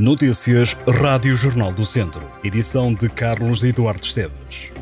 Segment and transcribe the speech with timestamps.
[0.00, 2.30] Notícias Rádio Jornal do Centro.
[2.44, 4.72] Edição de Carlos Eduardo Esteves.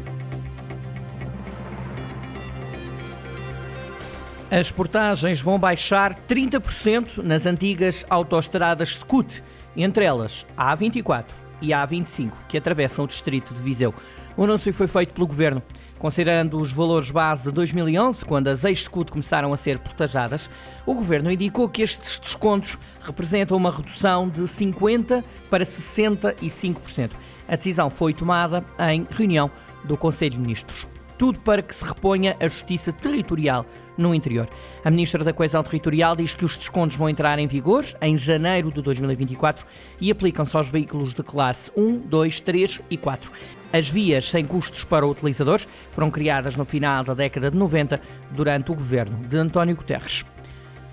[4.51, 9.43] As portagens vão baixar 30% nas antigas autoestradas SCUT,
[9.75, 13.95] entre elas a A24 e a A25, que atravessam o distrito de Viseu.
[14.37, 15.63] O anúncio foi feito pelo Governo.
[15.99, 20.51] Considerando os valores base de 2011, quando as ex-SCUT começaram a ser portajadas,
[20.85, 27.13] o Governo indicou que estes descontos representam uma redução de 50% para 65%.
[27.49, 29.51] A decisão foi tomada em reunião
[29.85, 33.67] do Conselho de Ministros tudo para que se reponha a justiça territorial
[33.97, 34.49] no interior.
[34.85, 38.71] A Ministra da Coesão Territorial diz que os descontos vão entrar em vigor em janeiro
[38.71, 39.67] de 2024
[40.01, 43.33] e aplicam-se aos veículos de classe 1, 2, 3 e 4.
[43.73, 48.01] As vias sem custos para o utilizador foram criadas no final da década de 90
[48.31, 50.25] durante o governo de António Guterres.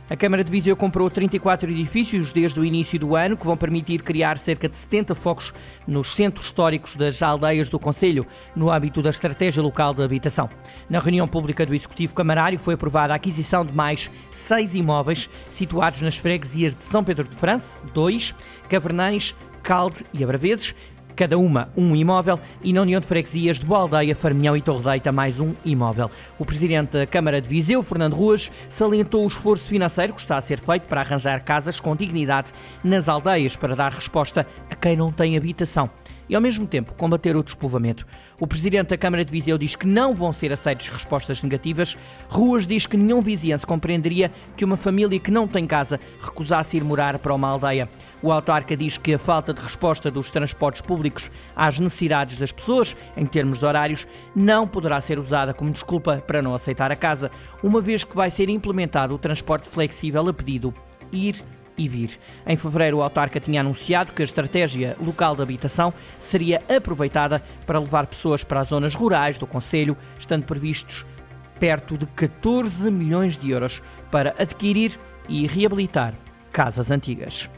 [0.10, 4.02] A Câmara de Viseu comprou 34 edifícios desde o início do ano, que vão permitir
[4.02, 5.54] criar cerca de 70 focos
[5.88, 10.50] nos centros históricos das aldeias do Conselho, no âmbito da Estratégia Local de Habitação.
[10.90, 16.02] Na reunião pública do Executivo Camarário foi aprovada a aquisição de mais seis imóveis situados
[16.02, 18.36] nas freguesias de São Pedro de França, dois,
[18.68, 20.76] Cavernães, Calde e Abraveses,
[21.16, 25.12] cada uma um imóvel, e na União de Freguesias de Boa Aldeia, Farmião e Torredeita
[25.12, 26.10] mais um imóvel.
[26.38, 30.42] O presidente da Câmara de Viseu, Fernando Ruas, salientou o esforço financeiro que está a
[30.42, 32.52] ser feito para arranjar casas com dignidade
[32.84, 35.90] nas aldeias para dar resposta a quem não tem habitação
[36.28, 38.06] e, ao mesmo tempo, combater o despovoamento.
[38.40, 41.98] O presidente da Câmara de Viseu diz que não vão ser aceitas respostas negativas.
[42.30, 46.84] Ruas diz que nenhum viziense compreenderia que uma família que não tem casa recusasse ir
[46.84, 47.90] morar para uma aldeia.
[48.22, 52.96] O autarca diz que a falta de resposta dos transportes públicos às necessidades das pessoas,
[53.18, 57.30] em termos de horários, não poderá ser usada como desculpa para não aceitar a casa,
[57.62, 60.74] uma vez que vai ser implementado o transporte flexível a pedido
[61.12, 61.44] ir
[61.78, 62.20] e vir.
[62.46, 67.80] Em fevereiro, o autarca tinha anunciado que a estratégia local de habitação seria aproveitada para
[67.80, 71.06] levar pessoas para as zonas rurais do Conselho, estando previstos
[71.60, 74.98] perto de 14 milhões de euros para adquirir
[75.30, 76.14] e reabilitar
[76.52, 77.50] casas antigas.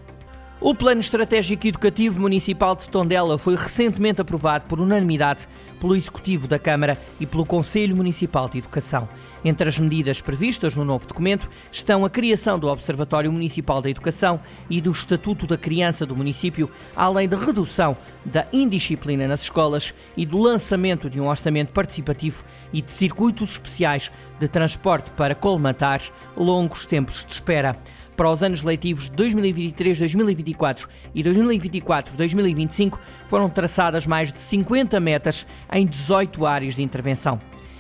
[0.61, 5.49] O Plano Estratégico Educativo Municipal de Tondela foi recentemente aprovado por unanimidade
[5.81, 9.07] pelo Executivo da Câmara e pelo Conselho Municipal de Educação.
[9.43, 14.39] Entre as medidas previstas no novo documento estão a criação do Observatório Municipal da Educação
[14.69, 20.25] e do Estatuto da Criança do município, além da redução da indisciplina nas escolas e
[20.25, 26.01] do lançamento de um orçamento participativo e de circuitos especiais de transporte para colmatar
[26.35, 27.77] longos tempos de espera
[28.15, 35.85] para os anos letivos de 2023-2024 e 2024-2025 foram traçadas mais de 50 metas em
[35.85, 37.39] 18 áreas de intervenção.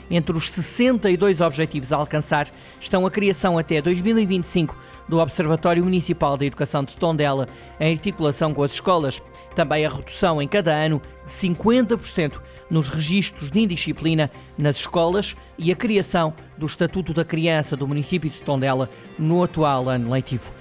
[0.09, 2.47] Entre os 62 objetivos a alcançar
[2.79, 4.77] estão a criação até 2025
[5.07, 7.47] do Observatório Municipal da Educação de Tondela,
[7.79, 9.21] em articulação com as escolas,
[9.55, 15.71] também a redução em cada ano de 50% nos registros de indisciplina nas escolas e
[15.71, 20.53] a criação do Estatuto da Criança do município de Tondela no atual ano letivo.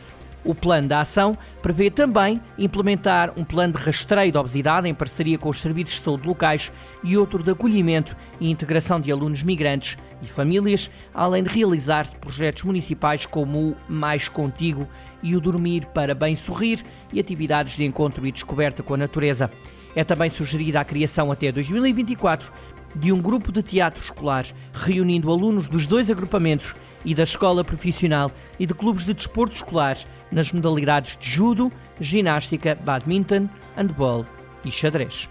[0.44, 5.38] O plano da ação prevê também implementar um plano de rastreio de obesidade em parceria
[5.38, 6.70] com os serviços de saúde locais
[7.02, 12.62] e outro de acolhimento e integração de alunos migrantes e famílias, além de realizar projetos
[12.62, 14.86] municipais como o Mais Contigo
[15.22, 19.50] e o Dormir para Bem Sorrir e atividades de encontro e descoberta com a natureza.
[19.96, 22.52] É também sugerida a criação até 2024
[22.96, 26.74] de um grupo de teatro escolar, reunindo alunos dos dois agrupamentos
[27.04, 29.96] e da escola profissional e de clubes de desporto escolar
[30.30, 34.26] nas modalidades de judo, ginástica, badminton, handball
[34.64, 35.28] e xadrez.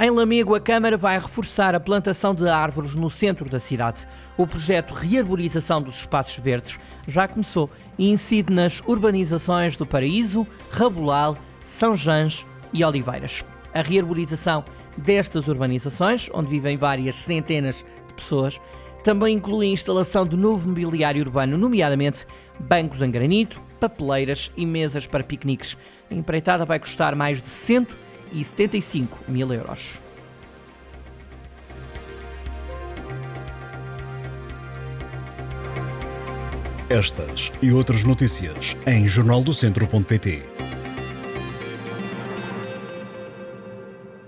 [0.00, 4.06] Em Lamego, a Câmara vai reforçar a plantação de árvores no centro da cidade.
[4.36, 6.78] O projeto Rearborização dos Espaços Verdes
[7.08, 7.68] já começou
[7.98, 13.44] e incide nas urbanizações do Paraíso, Rabulal, São Jans e Oliveiras.
[13.74, 14.64] A rearborização
[14.96, 18.60] destas urbanizações, onde vivem várias centenas de pessoas,
[19.08, 22.26] também inclui a instalação de novo mobiliário urbano, nomeadamente
[22.60, 25.78] bancos em granito, papeleiras e mesas para piqueniques.
[26.10, 29.98] A empreitada vai custar mais de 175 mil euros.
[36.90, 40.57] Estas e outras notícias em jornaldocentro.pt.